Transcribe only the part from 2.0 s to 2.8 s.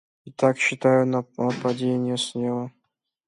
слева!